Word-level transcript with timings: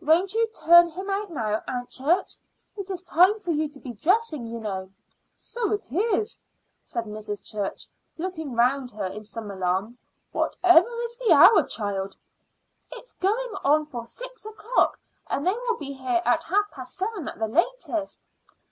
Won't 0.00 0.34
you 0.34 0.48
turn 0.48 0.88
him 0.88 1.08
out 1.08 1.30
now, 1.30 1.62
Aunt 1.68 1.88
Church? 1.88 2.34
It 2.76 2.90
is 2.90 3.00
time 3.00 3.38
for 3.38 3.52
you 3.52 3.68
to 3.68 3.78
be 3.78 3.92
dressing, 3.92 4.44
you 4.44 4.58
know." 4.58 4.90
"So 5.36 5.70
it 5.70 5.92
is," 5.92 6.42
said 6.82 7.04
Mrs. 7.04 7.46
Church, 7.48 7.86
looking 8.16 8.56
round 8.56 8.90
her 8.90 9.06
in 9.06 9.22
some 9.22 9.48
alarm. 9.52 9.96
"Whatever 10.32 10.90
is 11.02 11.14
the 11.18 11.30
hour, 11.32 11.62
child?" 11.62 12.16
"It 12.90 13.02
is 13.04 13.12
going 13.20 13.54
on 13.62 13.84
for 13.86 14.04
six 14.04 14.44
o'clock; 14.44 14.98
and 15.30 15.46
they 15.46 15.52
will 15.52 15.76
be 15.76 15.92
here 15.92 16.22
at 16.24 16.42
half 16.42 16.72
past 16.72 16.96
seven 16.96 17.28
at 17.28 17.38
the 17.38 17.46
latest." 17.46 18.26